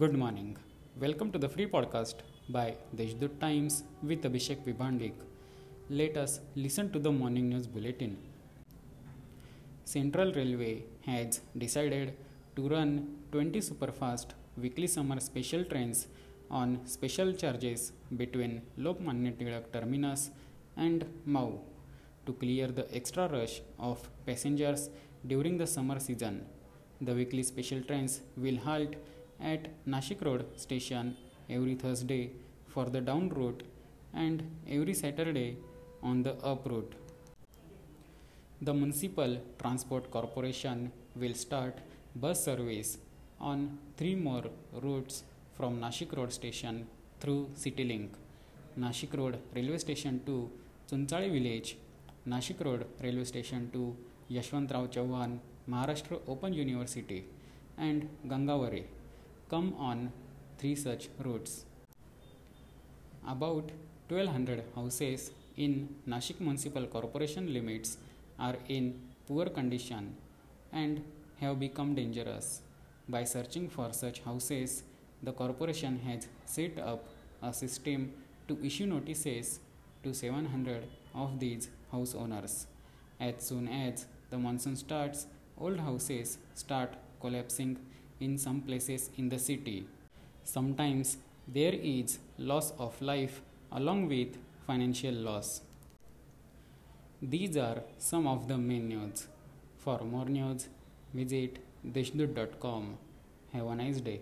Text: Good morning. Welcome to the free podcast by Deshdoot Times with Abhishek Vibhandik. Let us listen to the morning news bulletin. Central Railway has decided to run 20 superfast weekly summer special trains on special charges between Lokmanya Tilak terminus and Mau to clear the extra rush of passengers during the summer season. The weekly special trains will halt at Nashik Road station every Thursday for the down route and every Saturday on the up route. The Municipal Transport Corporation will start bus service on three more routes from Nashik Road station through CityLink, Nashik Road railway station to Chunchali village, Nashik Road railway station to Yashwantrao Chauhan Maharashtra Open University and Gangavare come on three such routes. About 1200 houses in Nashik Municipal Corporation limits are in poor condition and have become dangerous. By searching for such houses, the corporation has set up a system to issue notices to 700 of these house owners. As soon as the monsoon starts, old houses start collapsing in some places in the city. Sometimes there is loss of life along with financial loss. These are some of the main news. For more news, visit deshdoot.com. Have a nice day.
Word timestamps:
Good 0.00 0.14
morning. 0.20 0.56
Welcome 0.98 1.30
to 1.32 1.38
the 1.42 1.48
free 1.54 1.66
podcast 1.72 2.20
by 2.48 2.66
Deshdoot 2.98 3.34
Times 3.38 3.74
with 4.02 4.22
Abhishek 4.28 4.60
Vibhandik. 4.66 5.16
Let 5.90 6.16
us 6.16 6.40
listen 6.54 6.86
to 6.94 7.00
the 7.06 7.12
morning 7.12 7.50
news 7.50 7.66
bulletin. 7.74 8.12
Central 9.84 10.32
Railway 10.32 10.84
has 11.08 11.40
decided 11.64 12.14
to 12.56 12.68
run 12.74 12.92
20 13.32 13.60
superfast 13.68 14.28
weekly 14.56 14.86
summer 14.86 15.20
special 15.20 15.64
trains 15.64 16.06
on 16.50 16.80
special 16.86 17.34
charges 17.34 17.92
between 18.16 18.62
Lokmanya 18.78 19.34
Tilak 19.42 19.70
terminus 19.76 20.30
and 20.78 21.04
Mau 21.26 21.50
to 22.24 22.32
clear 22.44 22.68
the 22.68 22.88
extra 23.02 23.28
rush 23.36 23.60
of 23.78 24.08
passengers 24.24 24.88
during 25.26 25.58
the 25.58 25.66
summer 25.76 26.00
season. 26.00 26.46
The 27.02 27.12
weekly 27.22 27.42
special 27.42 27.82
trains 27.82 28.20
will 28.38 28.60
halt 28.68 28.94
at 29.42 29.68
Nashik 29.86 30.24
Road 30.24 30.46
station 30.56 31.16
every 31.48 31.74
Thursday 31.74 32.30
for 32.68 32.86
the 32.86 33.00
down 33.00 33.28
route 33.30 33.62
and 34.14 34.42
every 34.68 34.94
Saturday 34.94 35.56
on 36.02 36.22
the 36.22 36.34
up 36.44 36.68
route. 36.68 36.94
The 38.62 38.74
Municipal 38.74 39.38
Transport 39.58 40.10
Corporation 40.10 40.92
will 41.16 41.34
start 41.34 41.78
bus 42.14 42.44
service 42.44 42.98
on 43.40 43.78
three 43.96 44.14
more 44.14 44.44
routes 44.82 45.24
from 45.56 45.80
Nashik 45.80 46.16
Road 46.16 46.32
station 46.32 46.86
through 47.20 47.48
CityLink, 47.56 48.08
Nashik 48.78 49.16
Road 49.16 49.38
railway 49.54 49.78
station 49.78 50.20
to 50.26 50.50
Chunchali 50.90 51.30
village, 51.32 51.76
Nashik 52.28 52.64
Road 52.64 52.86
railway 53.02 53.24
station 53.24 53.70
to 53.72 53.96
Yashwantrao 54.30 54.88
Chauhan 54.88 55.38
Maharashtra 55.68 56.20
Open 56.28 56.52
University 56.52 57.24
and 57.78 58.08
Gangavare 58.26 58.84
come 59.50 59.74
on 59.78 60.12
three 60.58 60.76
such 60.76 61.08
routes. 61.18 61.64
About 63.26 63.72
1200 64.08 64.62
houses 64.76 65.32
in 65.56 65.88
Nashik 66.08 66.40
Municipal 66.40 66.86
Corporation 66.86 67.52
limits 67.52 67.98
are 68.38 68.56
in 68.68 69.00
poor 69.26 69.46
condition 69.46 70.14
and 70.72 71.02
have 71.40 71.58
become 71.58 71.94
dangerous. 71.96 72.62
By 73.08 73.24
searching 73.24 73.68
for 73.68 73.92
such 73.92 74.20
houses, 74.20 74.84
the 75.22 75.32
corporation 75.32 75.98
has 76.06 76.28
set 76.46 76.78
up 76.78 77.08
a 77.42 77.52
system 77.52 78.12
to 78.46 78.56
issue 78.64 78.86
notices 78.86 79.58
to 80.04 80.14
700 80.14 80.84
of 81.14 81.40
these 81.40 81.68
house 81.90 82.14
owners. 82.14 82.66
As 83.18 83.34
soon 83.48 83.66
as 83.66 84.06
the 84.30 84.38
monsoon 84.38 84.76
starts, 84.76 85.26
old 85.58 85.80
houses 85.80 86.38
start 86.54 86.94
collapsing 87.20 87.78
in 88.20 88.38
some 88.38 88.60
places 88.60 89.10
in 89.16 89.28
the 89.28 89.38
city. 89.38 89.86
Sometimes 90.44 91.16
there 91.48 91.74
is 91.74 92.18
loss 92.38 92.72
of 92.78 93.00
life 93.00 93.40
along 93.72 94.08
with 94.08 94.36
financial 94.66 95.14
loss. 95.14 95.62
These 97.22 97.56
are 97.56 97.82
some 97.98 98.26
of 98.26 98.48
the 98.48 98.56
main 98.56 98.88
news. 98.88 99.26
For 99.78 99.98
more 100.00 100.26
news, 100.26 100.68
visit 101.12 101.58
deshdoot.com. 101.86 102.96
Have 103.52 103.66
a 103.66 103.74
nice 103.74 104.00
day. 104.00 104.20